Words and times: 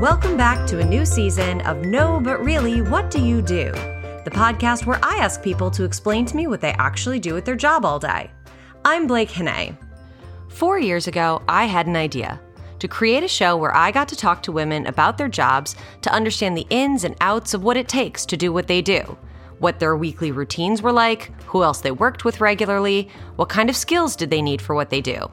Welcome 0.00 0.36
back 0.36 0.64
to 0.68 0.78
a 0.78 0.84
new 0.84 1.04
season 1.04 1.60
of 1.62 1.84
No, 1.84 2.20
But 2.20 2.38
Really, 2.44 2.82
What 2.82 3.10
Do 3.10 3.20
You 3.20 3.42
Do? 3.42 3.72
The 3.72 4.30
podcast 4.30 4.86
where 4.86 5.00
I 5.04 5.16
ask 5.16 5.42
people 5.42 5.72
to 5.72 5.82
explain 5.82 6.24
to 6.26 6.36
me 6.36 6.46
what 6.46 6.60
they 6.60 6.70
actually 6.74 7.18
do 7.18 7.34
with 7.34 7.44
their 7.44 7.56
job 7.56 7.84
all 7.84 7.98
day. 7.98 8.30
I'm 8.84 9.08
Blake 9.08 9.28
Hannay. 9.28 9.76
Four 10.50 10.78
years 10.78 11.08
ago, 11.08 11.42
I 11.48 11.64
had 11.64 11.88
an 11.88 11.96
idea 11.96 12.40
to 12.78 12.86
create 12.86 13.24
a 13.24 13.28
show 13.28 13.56
where 13.56 13.74
I 13.74 13.90
got 13.90 14.06
to 14.10 14.16
talk 14.16 14.40
to 14.44 14.52
women 14.52 14.86
about 14.86 15.18
their 15.18 15.28
jobs 15.28 15.74
to 16.02 16.12
understand 16.12 16.56
the 16.56 16.68
ins 16.70 17.02
and 17.02 17.16
outs 17.20 17.52
of 17.52 17.64
what 17.64 17.76
it 17.76 17.88
takes 17.88 18.24
to 18.26 18.36
do 18.36 18.52
what 18.52 18.68
they 18.68 18.80
do, 18.80 19.18
what 19.58 19.80
their 19.80 19.96
weekly 19.96 20.30
routines 20.30 20.80
were 20.80 20.92
like, 20.92 21.32
who 21.42 21.64
else 21.64 21.80
they 21.80 21.90
worked 21.90 22.24
with 22.24 22.40
regularly, 22.40 23.08
what 23.34 23.48
kind 23.48 23.68
of 23.68 23.74
skills 23.74 24.14
did 24.14 24.30
they 24.30 24.42
need 24.42 24.62
for 24.62 24.76
what 24.76 24.90
they 24.90 25.00
do. 25.00 25.28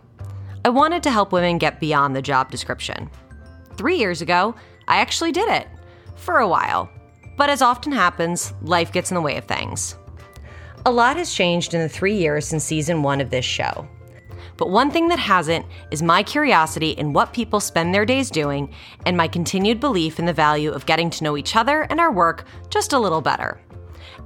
I 0.65 0.69
wanted 0.69 1.03
to 1.03 1.11
help 1.11 1.31
women 1.31 1.59
get 1.59 1.79
beyond 1.79 2.15
the 2.15 2.21
job 2.23 2.49
description. 2.49 3.11
Three 3.77 3.97
years 3.97 4.21
ago, 4.21 4.55
I 4.87 4.97
actually 4.97 5.31
did 5.31 5.49
it. 5.49 5.67
For 6.15 6.37
a 6.37 6.47
while. 6.47 6.89
But 7.37 7.49
as 7.49 7.61
often 7.61 7.91
happens, 7.91 8.53
life 8.61 8.91
gets 8.91 9.11
in 9.11 9.15
the 9.15 9.21
way 9.21 9.37
of 9.37 9.45
things. 9.45 9.97
A 10.85 10.91
lot 10.91 11.17
has 11.17 11.33
changed 11.33 11.73
in 11.73 11.81
the 11.81 11.89
three 11.89 12.15
years 12.15 12.47
since 12.47 12.63
season 12.63 13.03
one 13.03 13.19
of 13.19 13.29
this 13.29 13.43
show. 13.43 13.87
But 14.57 14.69
one 14.69 14.89
thing 14.89 15.09
that 15.09 15.19
hasn't 15.19 15.65
is 15.91 16.01
my 16.01 16.23
curiosity 16.23 16.91
in 16.91 17.11
what 17.11 17.33
people 17.33 17.59
spend 17.59 17.93
their 17.93 18.05
days 18.05 18.29
doing 18.29 18.73
and 19.05 19.17
my 19.17 19.27
continued 19.27 19.79
belief 19.79 20.19
in 20.19 20.25
the 20.25 20.31
value 20.31 20.71
of 20.71 20.85
getting 20.85 21.09
to 21.09 21.23
know 21.23 21.35
each 21.35 21.55
other 21.55 21.81
and 21.89 21.99
our 21.99 22.11
work 22.11 22.45
just 22.69 22.93
a 22.93 22.99
little 22.99 23.21
better. 23.21 23.59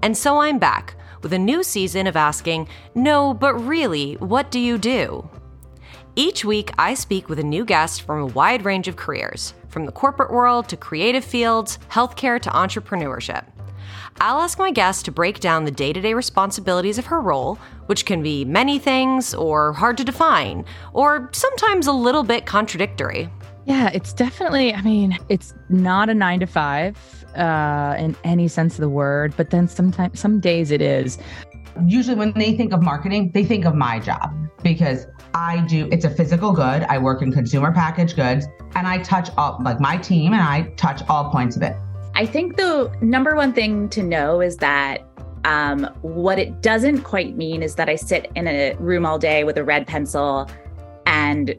And 0.04 0.16
so 0.16 0.40
I'm 0.40 0.60
back 0.60 0.96
with 1.24 1.34
a 1.34 1.40
new 1.40 1.64
season 1.64 2.06
of 2.06 2.16
asking, 2.16 2.68
no, 2.94 3.34
but 3.34 3.56
really, 3.56 4.16
what 4.16 4.52
do 4.52 4.60
you 4.60 4.78
do? 4.78 5.28
Each 6.16 6.44
week, 6.44 6.72
I 6.78 6.96
speak 6.96 7.30
with 7.30 7.40
a 7.40 7.44
new 7.44 7.64
guest 7.64 8.02
from 8.02 8.20
a 8.20 8.26
wide 8.26 8.66
range 8.66 8.88
of 8.88 8.96
careers, 8.96 9.54
from 9.70 9.86
the 9.86 9.92
corporate 9.92 10.32
world 10.32 10.68
to 10.70 10.78
creative 10.78 11.24
fields, 11.24 11.78
healthcare 11.90 12.42
to 12.42 12.50
entrepreneurship. 12.50 13.46
I'll 14.20 14.42
ask 14.42 14.60
my 14.60 14.72
guest 14.72 15.06
to 15.06 15.12
break 15.12 15.40
down 15.40 15.64
the 15.64 15.72
day 15.72 15.94
to 15.94 16.02
day 16.02 16.14
responsibilities 16.14 16.98
of 16.98 17.06
her 17.06 17.22
role, 17.22 17.56
which 17.86 18.06
can 18.06 18.22
be 18.22 18.44
many 18.44 18.80
things 18.80 19.34
or 19.34 19.72
hard 19.74 19.98
to 19.98 20.04
define, 20.04 20.66
or 20.94 21.30
sometimes 21.32 21.88
a 21.88 21.94
little 21.94 22.24
bit 22.24 22.46
contradictory. 22.46 23.30
Yeah, 23.66 23.90
it's 23.94 24.12
definitely, 24.12 24.74
I 24.74 24.82
mean, 24.82 25.18
it's 25.30 25.54
not 25.70 26.10
a 26.10 26.14
nine 26.14 26.40
to 26.40 26.48
five 26.48 26.98
uh, 27.36 27.96
in 28.00 28.16
any 28.24 28.48
sense 28.48 28.74
of 28.74 28.82
the 28.82 28.90
word, 28.90 29.36
but 29.38 29.52
then 29.52 29.68
sometimes, 29.68 30.20
some 30.20 30.40
days 30.40 30.72
it 30.72 30.82
is. 30.82 31.20
Usually, 31.88 32.16
when 32.16 32.32
they 32.34 32.54
think 32.56 32.74
of 32.74 32.82
marketing, 32.82 33.32
they 33.34 33.44
think 33.44 33.66
of 33.66 33.76
my 33.76 34.00
job 34.00 34.34
because 34.64 35.08
I 35.34 35.66
do, 35.68 35.88
it's 35.92 36.06
a 36.06 36.10
physical 36.10 36.52
good. 36.52 36.84
I 36.84 36.98
work 36.98 37.22
in 37.22 37.32
consumer 37.32 37.72
packaged 37.72 38.16
goods 38.16 38.48
and 38.76 38.88
I 38.88 39.00
touch 39.00 39.30
all, 39.38 39.60
like 39.64 39.80
my 39.80 39.98
team 39.98 40.34
and 40.34 40.42
I 40.42 40.64
touch 40.76 41.02
all 41.10 41.30
points 41.32 41.56
of 41.56 41.62
it. 41.62 41.76
I 42.16 42.26
think 42.26 42.58
the 42.58 42.92
number 43.02 43.36
one 43.36 43.54
thing 43.54 43.90
to 43.90 44.04
know 44.04 44.42
is 44.42 44.58
that 44.58 45.08
um, 45.46 45.86
what 46.02 46.38
it 46.38 46.62
doesn't 46.62 47.04
quite 47.04 47.38
mean 47.38 47.64
is 47.64 47.76
that 47.76 47.88
I 47.88 47.96
sit 47.96 48.30
in 48.36 48.48
a 48.48 48.74
room 48.76 49.06
all 49.06 49.18
day 49.18 49.44
with 49.44 49.58
a 49.58 49.64
red 49.64 49.88
pencil 49.88 50.50
and 51.06 51.56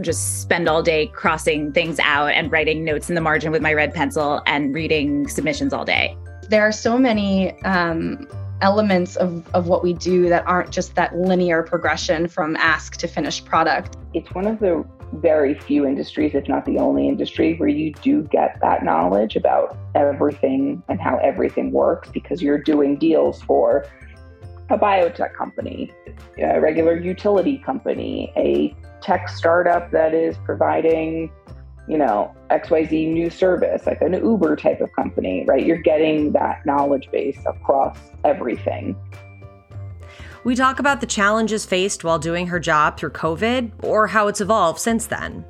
just 0.00 0.42
spend 0.42 0.68
all 0.68 0.82
day 0.82 1.06
crossing 1.08 1.72
things 1.72 2.00
out 2.00 2.32
and 2.32 2.50
writing 2.50 2.84
notes 2.84 3.08
in 3.08 3.14
the 3.14 3.20
margin 3.20 3.52
with 3.52 3.62
my 3.62 3.72
red 3.72 3.94
pencil 3.94 4.42
and 4.46 4.74
reading 4.74 5.28
submissions 5.28 5.72
all 5.72 5.84
day. 5.84 6.16
There 6.48 6.62
are 6.62 6.72
so 6.72 6.98
many 6.98 7.52
um, 7.62 8.26
elements 8.62 9.16
of, 9.16 9.46
of 9.54 9.66
what 9.66 9.82
we 9.82 9.92
do 9.92 10.28
that 10.28 10.46
aren't 10.46 10.70
just 10.70 10.94
that 10.94 11.14
linear 11.16 11.62
progression 11.62 12.28
from 12.28 12.56
ask 12.56 12.96
to 12.98 13.08
finished 13.08 13.44
product. 13.44 13.96
It's 14.14 14.32
one 14.34 14.46
of 14.46 14.60
the 14.60 14.84
very 15.14 15.54
few 15.54 15.84
industries, 15.84 16.34
if 16.34 16.48
not 16.48 16.64
the 16.64 16.78
only 16.78 17.06
industry, 17.08 17.56
where 17.56 17.68
you 17.68 17.92
do 17.92 18.22
get 18.22 18.58
that 18.62 18.82
knowledge 18.82 19.36
about 19.36 19.76
everything 19.94 20.82
and 20.88 21.00
how 21.00 21.18
everything 21.18 21.70
works 21.72 22.08
because 22.10 22.40
you're 22.40 22.62
doing 22.62 22.96
deals 22.96 23.42
for 23.42 23.84
a 24.70 24.78
biotech 24.78 25.34
company, 25.34 25.92
a 26.38 26.58
regular 26.60 26.98
utility 26.98 27.58
company, 27.58 28.32
a 28.36 28.74
tech 29.02 29.28
startup 29.28 29.90
that 29.90 30.14
is 30.14 30.36
providing 30.44 31.30
you 31.88 31.98
know, 31.98 32.34
XYZ 32.50 33.12
new 33.12 33.28
service, 33.28 33.86
like 33.86 34.00
an 34.00 34.12
Uber 34.12 34.56
type 34.56 34.80
of 34.80 34.92
company, 34.94 35.44
right? 35.46 35.64
You're 35.64 35.82
getting 35.82 36.32
that 36.32 36.64
knowledge 36.64 37.10
base 37.10 37.38
across 37.46 37.98
everything. 38.24 38.96
We 40.44 40.54
talk 40.56 40.80
about 40.80 41.00
the 41.00 41.06
challenges 41.06 41.64
faced 41.64 42.02
while 42.04 42.18
doing 42.18 42.46
her 42.48 42.58
job 42.58 42.96
through 42.96 43.10
COVID 43.10 43.84
or 43.84 44.06
how 44.06 44.28
it's 44.28 44.40
evolved 44.40 44.80
since 44.80 45.06
then. 45.06 45.44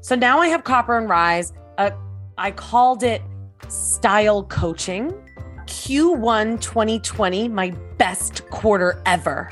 So 0.00 0.14
now 0.14 0.38
I 0.38 0.48
have 0.48 0.64
Copper 0.64 0.96
and 0.96 1.08
Rise. 1.08 1.52
Uh, 1.78 1.90
I 2.38 2.50
called 2.50 3.02
it 3.02 3.22
style 3.68 4.44
coaching. 4.44 5.12
Q1 5.66 6.60
2020, 6.60 7.48
my 7.48 7.70
best 7.98 8.48
quarter 8.50 9.00
ever. 9.06 9.50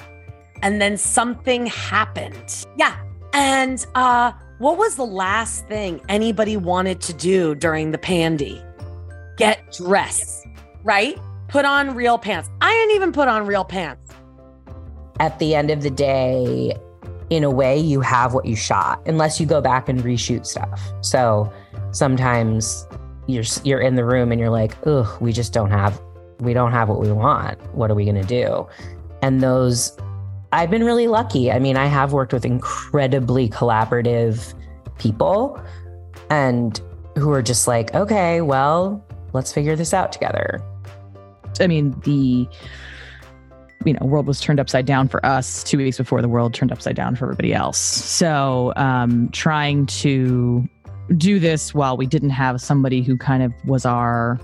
And 0.63 0.81
then 0.81 0.97
something 0.97 1.67
happened. 1.67 2.67
Yeah. 2.77 2.97
And 3.33 3.87
uh 3.95 4.33
what 4.61 4.77
was 4.77 4.97
the 4.97 5.07
last 5.07 5.67
thing 5.69 6.03
anybody 6.11 6.55
wanted 6.55 7.01
to 7.01 7.15
do 7.15 7.55
during 7.55 7.93
the 7.93 7.99
pandy? 7.99 8.63
Get 9.39 9.73
dressed, 9.73 10.47
right? 10.85 11.19
Put 11.49 11.65
on 11.65 11.95
real 11.95 12.19
pants. 12.19 12.51
I 12.61 12.71
didn't 12.71 12.95
even 12.95 13.11
put 13.11 13.27
on 13.27 13.47
real 13.47 13.65
pants. 13.65 14.13
At 15.19 15.39
the 15.39 15.55
end 15.55 15.71
of 15.71 15.81
the 15.81 15.89
day, 15.89 16.77
in 17.31 17.43
a 17.43 17.49
way, 17.49 17.79
you 17.79 18.03
have 18.03 18.35
what 18.35 18.45
you 18.45 18.55
shot, 18.55 19.01
unless 19.07 19.41
you 19.41 19.47
go 19.47 19.63
back 19.63 19.89
and 19.89 20.01
reshoot 20.01 20.45
stuff. 20.45 20.79
So 21.01 21.51
sometimes 21.93 22.87
you're 23.27 23.45
you're 23.65 23.81
in 23.81 23.95
the 23.95 24.05
room 24.05 24.31
and 24.31 24.39
you're 24.39 24.51
like, 24.51 24.77
ugh, 24.87 25.09
we 25.23 25.33
just 25.33 25.55
don't 25.55 25.71
have 25.71 25.99
we 26.39 26.53
don't 26.53 26.73
have 26.73 26.91
what 26.91 27.01
we 27.01 27.11
want. 27.11 27.59
What 27.75 27.91
are 27.91 27.95
we 27.95 28.05
gonna 28.05 28.25
do? 28.25 28.69
And 29.23 29.43
those 29.43 29.97
I've 30.53 30.71
been 30.71 30.85
really 30.85 31.07
lucky. 31.07 31.53
I 31.53 31.59
mean, 31.59 31.77
I 31.77 31.87
have 31.87 32.13
worked 32.13 32.33
with 32.33 32.45
incredibly 32.45 33.49
collaborative 33.49 34.55
people 34.99 35.61
and 36.29 36.81
who 37.17 37.31
are 37.33 37.43
just 37.43 37.69
like, 37.69 37.95
okay, 37.95 38.41
well, 38.41 39.05
let's 39.33 39.53
figure 39.53 39.77
this 39.77 39.95
out 39.95 40.13
together. 40.13 40.63
I 41.61 41.67
mean, 41.67 41.99
the 42.01 42.49
you 43.85 43.95
know, 43.95 44.07
world 44.07 44.27
was 44.27 44.41
turned 44.41 44.61
upside 44.61 44.87
down 44.87 45.09
for 45.09 45.25
us 45.25 45.65
two 45.65 45.79
weeks 45.79 45.97
before 45.97 46.21
the 46.21 46.29
world 46.29 46.53
turned 46.53 46.71
upside 46.73 46.97
down 46.97 47.17
for 47.17 47.25
everybody 47.27 47.55
else. 47.55 47.79
So, 47.79 48.73
um, 48.77 49.31
trying 49.31 49.87
to 49.87 50.69
do 51.17 51.39
this 51.39 51.73
while 51.75 51.97
we 51.97 52.07
didn't 52.07 52.31
have 52.31 52.61
somebody 52.61 53.03
who 53.03 53.17
kind 53.17 53.43
of 53.43 53.53
was 53.65 53.87
our 53.87 54.39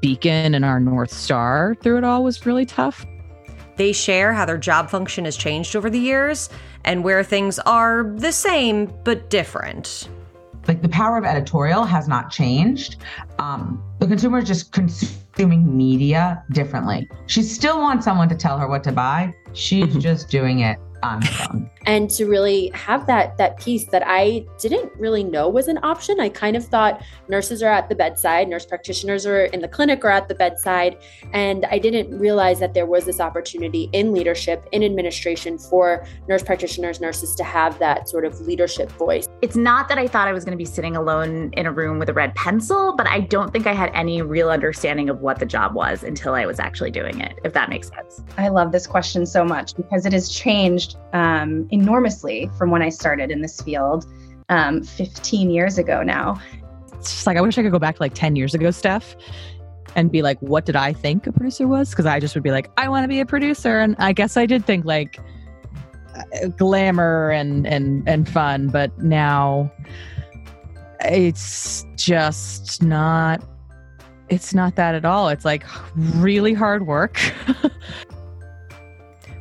beacon 0.00 0.54
and 0.54 0.64
our 0.64 0.80
north 0.80 1.12
star 1.12 1.76
through 1.82 1.98
it 1.98 2.04
all 2.04 2.24
was 2.24 2.46
really 2.46 2.64
tough. 2.64 3.04
They 3.78 3.92
share 3.92 4.32
how 4.32 4.44
their 4.44 4.58
job 4.58 4.90
function 4.90 5.24
has 5.24 5.36
changed 5.36 5.76
over 5.76 5.88
the 5.88 6.00
years 6.00 6.50
and 6.84 7.04
where 7.04 7.22
things 7.22 7.60
are 7.60 8.12
the 8.16 8.32
same 8.32 8.92
but 9.04 9.30
different. 9.30 10.08
Like 10.66 10.82
the 10.82 10.88
power 10.88 11.16
of 11.16 11.24
editorial 11.24 11.84
has 11.84 12.08
not 12.08 12.30
changed. 12.30 12.96
Um, 13.38 13.82
the 14.00 14.08
consumer 14.08 14.38
is 14.38 14.48
just 14.48 14.72
consuming 14.72 15.76
media 15.76 16.44
differently. 16.50 17.08
She 17.26 17.42
still 17.42 17.78
wants 17.78 18.04
someone 18.04 18.28
to 18.28 18.34
tell 18.34 18.58
her 18.58 18.68
what 18.68 18.82
to 18.84 18.92
buy. 18.92 19.32
She's 19.52 19.96
just 19.98 20.28
doing 20.28 20.58
it 20.60 20.76
on 21.04 21.22
her 21.22 21.46
own. 21.54 21.70
And 21.86 22.10
to 22.10 22.26
really 22.26 22.70
have 22.74 23.06
that 23.06 23.36
that 23.38 23.58
piece 23.58 23.86
that 23.86 24.02
I 24.06 24.44
didn't 24.58 24.92
really 24.96 25.24
know 25.24 25.48
was 25.48 25.68
an 25.68 25.78
option. 25.82 26.20
I 26.20 26.28
kind 26.28 26.56
of 26.56 26.64
thought 26.64 27.02
nurses 27.28 27.62
are 27.62 27.70
at 27.70 27.88
the 27.88 27.94
bedside, 27.94 28.48
nurse 28.48 28.66
practitioners 28.66 29.26
are 29.26 29.44
in 29.46 29.60
the 29.60 29.68
clinic 29.68 30.04
or 30.04 30.10
at 30.10 30.28
the 30.28 30.34
bedside, 30.34 30.98
and 31.32 31.66
I 31.66 31.78
didn't 31.78 32.18
realize 32.18 32.60
that 32.60 32.74
there 32.74 32.86
was 32.86 33.04
this 33.04 33.20
opportunity 33.20 33.88
in 33.92 34.12
leadership, 34.12 34.66
in 34.72 34.82
administration 34.82 35.58
for 35.58 36.06
nurse 36.28 36.42
practitioners, 36.42 37.00
nurses 37.00 37.34
to 37.36 37.44
have 37.44 37.78
that 37.78 38.08
sort 38.08 38.24
of 38.24 38.40
leadership 38.40 38.90
voice. 38.92 39.28
It's 39.42 39.56
not 39.56 39.88
that 39.88 39.98
I 39.98 40.06
thought 40.06 40.28
I 40.28 40.32
was 40.32 40.44
going 40.44 40.56
to 40.56 40.58
be 40.58 40.64
sitting 40.64 40.96
alone 40.96 41.50
in 41.54 41.66
a 41.66 41.72
room 41.72 41.98
with 41.98 42.08
a 42.08 42.12
red 42.12 42.34
pencil, 42.34 42.94
but 42.96 43.06
I 43.06 43.20
don't 43.20 43.52
think 43.52 43.66
I 43.66 43.72
had 43.72 43.90
any 43.94 44.22
real 44.22 44.50
understanding 44.50 45.08
of 45.08 45.20
what 45.20 45.38
the 45.38 45.46
job 45.46 45.74
was 45.74 46.02
until 46.02 46.34
I 46.34 46.46
was 46.46 46.58
actually 46.58 46.90
doing 46.90 47.20
it, 47.20 47.38
if 47.44 47.52
that 47.52 47.68
makes 47.68 47.88
sense. 47.88 48.22
I 48.36 48.48
love 48.48 48.72
this 48.72 48.86
question 48.86 49.26
so 49.26 49.44
much 49.44 49.76
because 49.76 50.06
it 50.06 50.12
has 50.12 50.28
changed 50.28 50.96
um, 51.12 51.68
enormously 51.80 52.50
from 52.58 52.70
when 52.70 52.82
I 52.82 52.88
started 52.88 53.30
in 53.30 53.42
this 53.42 53.60
field 53.60 54.06
um, 54.48 54.82
15 54.82 55.50
years 55.50 55.78
ago 55.78 56.02
now. 56.02 56.40
It's 56.94 57.12
just 57.12 57.26
like, 57.26 57.36
I 57.36 57.40
wish 57.40 57.58
I 57.58 57.62
could 57.62 57.72
go 57.72 57.78
back 57.78 57.96
to 57.96 58.02
like 58.02 58.14
10 58.14 58.36
years 58.36 58.54
ago, 58.54 58.70
Steph, 58.70 59.16
and 59.94 60.10
be 60.10 60.22
like, 60.22 60.38
what 60.40 60.66
did 60.66 60.76
I 60.76 60.92
think 60.92 61.26
a 61.26 61.32
producer 61.32 61.68
was? 61.68 61.90
Because 61.90 62.06
I 62.06 62.18
just 62.18 62.34
would 62.34 62.42
be 62.42 62.50
like, 62.50 62.70
I 62.76 62.88
want 62.88 63.04
to 63.04 63.08
be 63.08 63.20
a 63.20 63.26
producer. 63.26 63.78
And 63.78 63.94
I 63.98 64.12
guess 64.12 64.36
I 64.36 64.46
did 64.46 64.64
think 64.64 64.84
like 64.84 65.18
uh, 66.14 66.48
glamour 66.48 67.30
and, 67.30 67.66
and, 67.66 68.08
and 68.08 68.28
fun, 68.28 68.68
but 68.68 68.96
now 68.98 69.70
it's 71.00 71.84
just 71.96 72.82
not 72.82 73.42
it's 74.28 74.52
not 74.52 74.76
that 74.76 74.94
at 74.94 75.04
all. 75.04 75.28
It's 75.28 75.44
like 75.44 75.64
really 75.94 76.52
hard 76.52 76.86
work. 76.86 77.18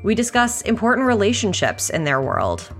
We 0.07 0.15
discuss 0.15 0.61
important 0.61 1.05
relationships 1.05 1.89
in 1.89 2.05
their 2.05 2.21
world. 2.21 2.73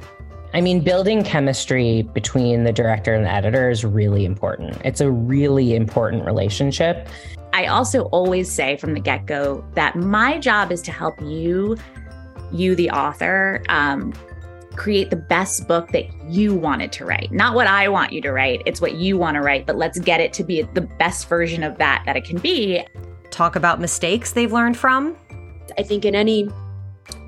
I 0.53 0.61
mean, 0.61 0.79
building 0.79 1.25
chemistry 1.25 2.03
between 2.13 2.63
the 2.63 2.71
director 2.71 3.13
and 3.13 3.25
the 3.25 3.29
editor 3.29 3.69
is 3.69 3.83
really 3.83 4.23
important. 4.23 4.77
It's 4.85 5.01
a 5.01 5.11
really 5.11 5.75
important 5.75 6.23
relationship. 6.23 7.09
I 7.51 7.65
also 7.65 8.03
always 8.03 8.49
say 8.49 8.77
from 8.77 8.93
the 8.93 9.01
get 9.01 9.25
go 9.25 9.65
that 9.73 9.97
my 9.97 10.37
job 10.37 10.71
is 10.71 10.81
to 10.83 10.93
help 10.93 11.21
you, 11.21 11.75
you, 12.53 12.75
the 12.75 12.89
author, 12.91 13.61
um, 13.67 14.13
create 14.77 15.09
the 15.09 15.17
best 15.17 15.67
book 15.67 15.89
that 15.89 16.05
you 16.29 16.55
wanted 16.55 16.93
to 16.93 17.03
write. 17.03 17.33
Not 17.33 17.55
what 17.55 17.67
I 17.67 17.89
want 17.89 18.13
you 18.13 18.21
to 18.21 18.31
write, 18.31 18.61
it's 18.65 18.79
what 18.79 18.93
you 18.93 19.17
want 19.17 19.35
to 19.35 19.41
write, 19.41 19.65
but 19.65 19.75
let's 19.75 19.99
get 19.99 20.21
it 20.21 20.31
to 20.31 20.45
be 20.45 20.61
the 20.61 20.87
best 20.97 21.27
version 21.27 21.61
of 21.61 21.77
that 21.77 22.03
that 22.05 22.15
it 22.15 22.23
can 22.23 22.37
be. 22.37 22.85
Talk 23.31 23.57
about 23.57 23.81
mistakes 23.81 24.31
they've 24.31 24.53
learned 24.53 24.77
from. 24.77 25.17
I 25.77 25.83
think 25.83 26.05
in 26.05 26.15
any 26.15 26.47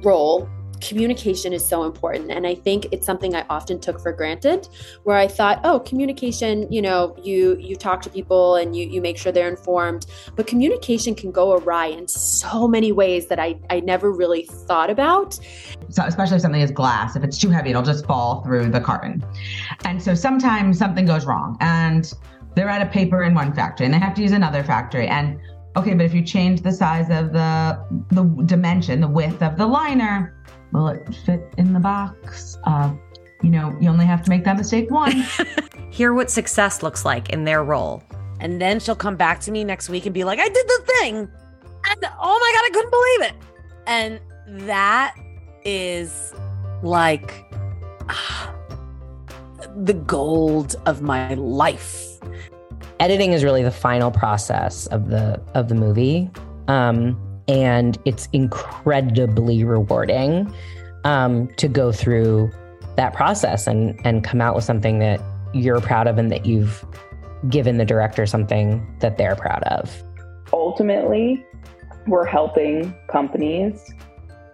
role, 0.03 0.49
communication 0.81 1.53
is 1.53 1.65
so 1.65 1.83
important. 1.83 2.31
And 2.31 2.47
i 2.47 2.55
think 2.55 2.87
it's 2.91 3.05
something 3.05 3.35
i 3.35 3.45
often 3.49 3.79
took 3.79 3.99
for 3.99 4.11
granted 4.11 4.67
where 5.03 5.17
i 5.17 5.27
thought 5.27 5.59
oh 5.63 5.79
communication 5.81 6.71
you 6.71 6.81
know 6.81 7.15
you 7.21 7.57
you 7.59 7.75
talk 7.75 8.01
to 8.03 8.09
people 8.09 8.55
and 8.55 8.75
you 8.75 8.87
you 8.87 9.01
make 9.01 9.17
sure 9.17 9.31
they're 9.31 9.49
informed. 9.49 10.05
But 10.35 10.47
communication 10.47 11.15
can 11.15 11.31
go 11.31 11.57
awry 11.57 11.87
in 11.87 12.07
so 12.07 12.67
many 12.67 12.91
ways 12.91 13.27
that 13.27 13.39
i 13.39 13.59
i 13.69 13.79
never 13.81 14.11
really 14.11 14.43
thought 14.43 14.89
about. 14.89 15.39
So 15.89 16.03
especially 16.03 16.37
if 16.37 16.41
something 16.41 16.61
is 16.61 16.71
glass 16.71 17.15
if 17.15 17.23
it's 17.23 17.37
too 17.37 17.49
heavy 17.49 17.71
it'll 17.71 17.83
just 17.83 18.05
fall 18.05 18.43
through 18.43 18.69
the 18.69 18.81
carton. 18.81 19.23
And 19.85 20.01
so 20.01 20.13
sometimes 20.13 20.77
something 20.77 21.05
goes 21.05 21.25
wrong 21.25 21.57
and 21.59 22.11
they're 22.55 22.69
out 22.69 22.81
of 22.81 22.91
paper 22.91 23.23
in 23.23 23.33
one 23.33 23.53
factory 23.53 23.85
and 23.85 23.93
they 23.93 23.99
have 23.99 24.13
to 24.15 24.21
use 24.21 24.31
another 24.31 24.63
factory 24.63 25.07
and 25.07 25.39
okay 25.79 25.93
but 25.93 26.05
if 26.05 26.13
you 26.13 26.23
change 26.23 26.61
the 26.61 26.71
size 26.71 27.09
of 27.09 27.33
the 27.33 27.79
the 28.11 28.23
dimension 28.45 29.01
the 29.01 29.07
width 29.07 29.41
of 29.41 29.57
the 29.57 29.65
liner 29.65 30.39
will 30.71 30.89
it 30.89 31.15
fit 31.25 31.53
in 31.57 31.73
the 31.73 31.79
box? 31.79 32.57
Uh, 32.63 32.93
you 33.41 33.49
know, 33.49 33.75
you 33.79 33.89
only 33.89 34.05
have 34.05 34.21
to 34.23 34.29
make 34.29 34.43
that 34.43 34.57
mistake 34.57 34.91
once. 34.91 35.41
Hear 35.89 36.13
what 36.13 36.29
success 36.29 36.83
looks 36.83 37.05
like 37.05 37.29
in 37.29 37.45
their 37.45 37.63
role. 37.63 38.03
And 38.39 38.61
then 38.61 38.79
she'll 38.79 38.95
come 38.95 39.15
back 39.15 39.39
to 39.41 39.51
me 39.51 39.63
next 39.63 39.89
week 39.89 40.05
and 40.05 40.13
be 40.13 40.23
like, 40.23 40.39
I 40.39 40.47
did 40.47 40.67
the 40.67 40.83
thing. 40.99 41.15
And 41.17 42.05
oh 42.21 42.39
my 42.39 42.51
God, 42.55 42.65
I 42.65 42.69
couldn't 42.73 42.91
believe 42.91 43.21
it. 43.21 43.33
And 43.87 44.67
that 44.67 45.15
is 45.65 46.33
like 46.83 47.45
ah, 48.07 48.55
the 49.75 49.93
gold 49.93 50.75
of 50.85 51.01
my 51.01 51.33
life. 51.33 52.19
Editing 52.99 53.31
is 53.31 53.43
really 53.43 53.63
the 53.63 53.71
final 53.71 54.11
process 54.11 54.87
of 54.87 55.09
the 55.09 55.41
of 55.53 55.69
the 55.69 55.75
movie. 55.75 56.29
Um, 56.67 57.17
and 57.47 57.97
it's 58.05 58.27
incredibly 58.33 59.63
rewarding 59.63 60.53
um, 61.05 61.47
to 61.55 61.67
go 61.67 61.91
through 61.91 62.51
that 62.97 63.13
process 63.13 63.67
and 63.67 63.99
and 64.05 64.23
come 64.23 64.41
out 64.41 64.55
with 64.55 64.65
something 64.65 64.99
that 64.99 65.21
you're 65.53 65.81
proud 65.81 66.07
of 66.07 66.17
and 66.17 66.31
that 66.31 66.45
you've 66.45 66.85
given 67.47 67.77
the 67.77 67.85
director 67.85 68.25
something 68.25 68.85
that 68.99 69.17
they're 69.17 69.35
proud 69.35 69.63
of. 69.63 70.03
Ultimately, 70.51 71.45
we're 72.05 72.25
helping 72.25 72.93
companies 73.09 73.93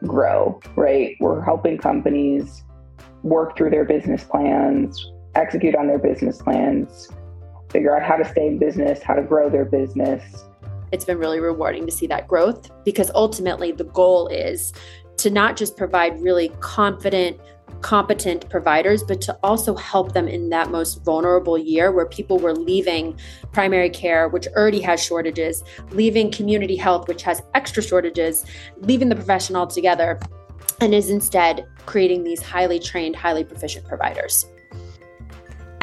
grow, 0.03 0.59
right? 0.75 1.15
We're 1.19 1.41
helping 1.41 1.79
companies 1.79 2.63
work 3.23 3.57
through 3.57 3.71
their 3.71 3.85
business 3.85 4.23
plans, 4.23 5.11
execute 5.33 5.75
on 5.75 5.87
their 5.87 5.97
business 5.97 6.41
plans, 6.41 7.09
figure 7.75 7.93
out 7.93 8.01
how 8.01 8.15
to 8.15 8.23
stay 8.23 8.47
in 8.47 8.57
business, 8.57 9.03
how 9.03 9.13
to 9.13 9.21
grow 9.21 9.49
their 9.49 9.65
business, 9.65 10.45
it's 10.93 11.03
been 11.03 11.17
really 11.17 11.41
rewarding 11.41 11.85
to 11.85 11.91
see 11.91 12.07
that 12.07 12.25
growth 12.25 12.71
because 12.85 13.11
ultimately 13.13 13.73
the 13.73 13.83
goal 13.83 14.27
is 14.29 14.71
to 15.17 15.29
not 15.29 15.57
just 15.57 15.75
provide 15.75 16.21
really 16.21 16.49
confident, 16.61 17.37
competent 17.81 18.49
providers, 18.49 19.03
but 19.03 19.19
to 19.21 19.37
also 19.43 19.75
help 19.75 20.13
them 20.13 20.29
in 20.29 20.49
that 20.49 20.71
most 20.71 21.03
vulnerable 21.03 21.57
year 21.57 21.91
where 21.91 22.05
people 22.05 22.39
were 22.39 22.53
leaving 22.53 23.17
primary 23.51 23.89
care, 23.89 24.29
which 24.29 24.47
already 24.55 24.79
has 24.79 25.03
shortages, 25.03 25.61
leaving 25.91 26.31
community 26.31 26.77
health, 26.77 27.09
which 27.09 27.23
has 27.23 27.41
extra 27.55 27.83
shortages, 27.83 28.45
leaving 28.77 29.09
the 29.09 29.15
profession 29.15 29.55
altogether, 29.57 30.17
and 30.79 30.95
is 30.95 31.09
instead 31.09 31.65
creating 31.85 32.23
these 32.23 32.41
highly 32.41 32.79
trained, 32.79 33.17
highly 33.17 33.43
proficient 33.43 33.85
providers. 33.85 34.45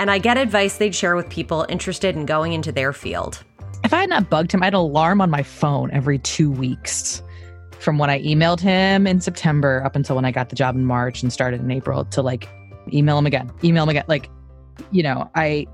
And 0.02 0.10
I 0.10 0.18
get 0.18 0.36
advice 0.36 0.78
they'd 0.78 0.96
share 0.96 1.14
with 1.14 1.28
people 1.28 1.64
interested 1.68 2.16
in 2.16 2.26
going 2.26 2.54
into 2.54 2.72
their 2.72 2.92
field. 2.92 3.44
If 3.84 3.94
I 3.94 4.00
had 4.00 4.10
not 4.10 4.28
bugged 4.28 4.50
him, 4.50 4.60
I 4.60 4.66
had 4.66 4.74
an 4.74 4.80
alarm 4.80 5.20
on 5.20 5.30
my 5.30 5.44
phone 5.44 5.92
every 5.92 6.18
two 6.18 6.50
weeks 6.50 7.22
from 7.78 7.98
when 7.98 8.10
I 8.10 8.20
emailed 8.20 8.58
him 8.58 9.06
in 9.06 9.20
September 9.20 9.80
up 9.84 9.94
until 9.94 10.16
when 10.16 10.24
I 10.24 10.32
got 10.32 10.48
the 10.48 10.56
job 10.56 10.74
in 10.74 10.84
March 10.84 11.22
and 11.22 11.32
started 11.32 11.60
in 11.60 11.70
April 11.70 12.04
to 12.06 12.20
like 12.20 12.48
email 12.92 13.16
him 13.16 13.26
again, 13.26 13.52
email 13.62 13.84
him 13.84 13.90
again. 13.90 14.02
Like, 14.08 14.28
you 14.90 15.04
know, 15.04 15.30
I 15.36 15.68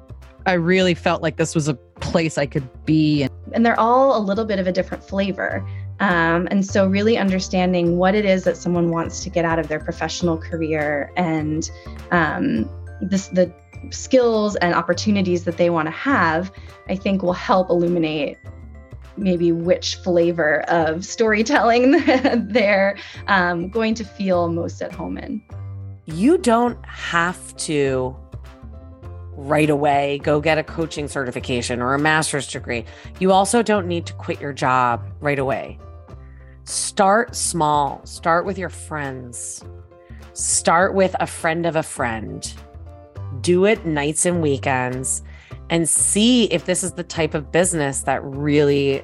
I 0.44 0.52
really 0.52 0.92
felt 0.92 1.22
like 1.22 1.38
this 1.38 1.54
was 1.54 1.66
a 1.66 1.74
place 1.74 2.36
I 2.36 2.44
could 2.44 2.68
be. 2.84 3.22
And, 3.22 3.32
and 3.52 3.64
they're 3.64 3.80
all 3.80 4.14
a 4.14 4.20
little 4.20 4.44
bit 4.44 4.58
of 4.58 4.66
a 4.66 4.72
different 4.72 5.02
flavor. 5.02 5.66
Um, 6.00 6.48
and 6.50 6.66
so, 6.66 6.86
really 6.86 7.16
understanding 7.16 7.96
what 7.96 8.14
it 8.14 8.26
is 8.26 8.44
that 8.44 8.58
someone 8.58 8.90
wants 8.90 9.24
to 9.24 9.30
get 9.30 9.46
out 9.46 9.58
of 9.58 9.68
their 9.68 9.80
professional 9.80 10.36
career 10.36 11.10
and 11.16 11.70
um, 12.10 12.68
this 13.00 13.28
the 13.28 13.50
skills 13.90 14.56
and 14.56 14.74
opportunities 14.74 15.44
that 15.44 15.56
they 15.56 15.70
want 15.70 15.86
to 15.86 15.92
have, 15.92 16.52
I 16.88 16.96
think 16.96 17.22
will 17.22 17.32
help 17.32 17.70
illuminate 17.70 18.38
maybe 19.16 19.52
which 19.52 19.96
flavor 19.96 20.60
of 20.68 21.04
storytelling 21.04 21.90
they're 22.52 22.96
um, 23.26 23.68
going 23.68 23.94
to 23.94 24.04
feel 24.04 24.48
most 24.48 24.80
at 24.80 24.92
home 24.92 25.18
in. 25.18 25.42
You 26.06 26.38
don't 26.38 26.82
have 26.86 27.56
to 27.58 28.16
right 29.32 29.70
away 29.70 30.20
go 30.24 30.40
get 30.40 30.58
a 30.58 30.64
coaching 30.64 31.06
certification 31.06 31.80
or 31.80 31.94
a 31.94 31.98
master's 31.98 32.46
degree. 32.46 32.84
You 33.20 33.32
also 33.32 33.62
don't 33.62 33.86
need 33.86 34.06
to 34.06 34.12
quit 34.14 34.40
your 34.40 34.52
job 34.52 35.06
right 35.20 35.38
away. 35.38 35.78
Start 36.64 37.34
small, 37.34 38.04
start 38.04 38.44
with 38.44 38.58
your 38.58 38.68
friends, 38.68 39.64
start 40.32 40.94
with 40.94 41.14
a 41.20 41.26
friend 41.26 41.66
of 41.66 41.76
a 41.76 41.82
friend 41.82 42.52
do 43.40 43.64
it 43.64 43.86
nights 43.86 44.26
and 44.26 44.42
weekends 44.42 45.22
and 45.70 45.88
see 45.88 46.44
if 46.44 46.64
this 46.64 46.82
is 46.82 46.92
the 46.92 47.02
type 47.02 47.34
of 47.34 47.52
business 47.52 48.02
that 48.02 48.22
really 48.24 49.02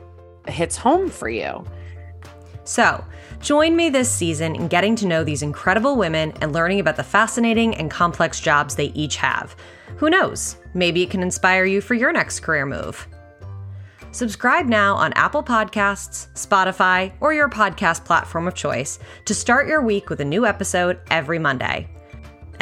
hits 0.48 0.76
home 0.76 1.10
for 1.10 1.28
you. 1.28 1.64
So, 2.64 3.04
join 3.40 3.76
me 3.76 3.90
this 3.90 4.10
season 4.10 4.56
in 4.56 4.68
getting 4.68 4.96
to 4.96 5.06
know 5.06 5.22
these 5.22 5.42
incredible 5.42 5.96
women 5.96 6.32
and 6.40 6.52
learning 6.52 6.80
about 6.80 6.96
the 6.96 7.04
fascinating 7.04 7.74
and 7.74 7.90
complex 7.90 8.40
jobs 8.40 8.74
they 8.74 8.86
each 8.94 9.16
have. 9.16 9.54
Who 9.96 10.08
knows? 10.08 10.56
Maybe 10.72 11.02
it 11.02 11.10
can 11.10 11.22
inspire 11.22 11.66
you 11.66 11.80
for 11.80 11.94
your 11.94 12.12
next 12.12 12.40
career 12.40 12.66
move. 12.66 13.06
Subscribe 14.12 14.66
now 14.66 14.94
on 14.94 15.12
Apple 15.14 15.42
Podcasts, 15.42 16.28
Spotify, 16.34 17.12
or 17.20 17.34
your 17.34 17.48
podcast 17.48 18.04
platform 18.04 18.46
of 18.46 18.54
choice 18.54 18.98
to 19.24 19.34
start 19.34 19.66
your 19.66 19.82
week 19.82 20.08
with 20.08 20.20
a 20.20 20.24
new 20.24 20.46
episode 20.46 21.00
every 21.10 21.38
Monday. 21.38 21.93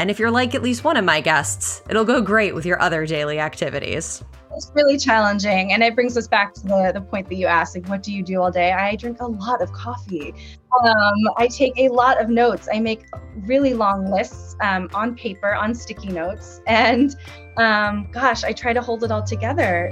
And 0.02 0.10
if 0.10 0.18
you're 0.18 0.32
like 0.32 0.56
at 0.56 0.64
least 0.64 0.82
one 0.82 0.96
of 0.96 1.04
my 1.04 1.20
guests, 1.20 1.80
it'll 1.88 2.04
go 2.04 2.20
great 2.20 2.56
with 2.56 2.66
your 2.66 2.82
other 2.82 3.06
daily 3.06 3.38
activities. 3.38 4.24
It's 4.52 4.72
really 4.74 4.98
challenging. 4.98 5.72
And 5.72 5.80
it 5.80 5.94
brings 5.94 6.16
us 6.16 6.26
back 6.26 6.54
to 6.54 6.62
the, 6.62 6.90
the 6.92 7.00
point 7.00 7.28
that 7.28 7.36
you 7.36 7.46
asked 7.46 7.76
like, 7.76 7.86
what 7.88 8.02
do 8.02 8.12
you 8.12 8.24
do 8.24 8.42
all 8.42 8.50
day? 8.50 8.72
I 8.72 8.96
drink 8.96 9.20
a 9.20 9.26
lot 9.28 9.62
of 9.62 9.72
coffee. 9.72 10.34
Um, 10.84 11.14
I 11.36 11.46
take 11.46 11.74
a 11.78 11.88
lot 11.88 12.20
of 12.20 12.28
notes. 12.28 12.68
I 12.72 12.80
make 12.80 13.04
really 13.46 13.74
long 13.74 14.10
lists 14.10 14.56
um, 14.60 14.90
on 14.92 15.14
paper, 15.14 15.54
on 15.54 15.72
sticky 15.72 16.08
notes. 16.08 16.62
And 16.66 17.14
um, 17.56 18.08
gosh, 18.10 18.42
I 18.42 18.52
try 18.52 18.72
to 18.72 18.82
hold 18.82 19.04
it 19.04 19.12
all 19.12 19.22
together. 19.22 19.88